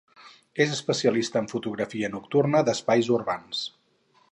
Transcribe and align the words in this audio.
És 0.63 0.71
especialista 0.75 1.43
en 1.43 1.51
fotografia 1.51 2.11
nocturna 2.15 2.65
d'espais 2.71 3.13
urbans. 3.21 3.63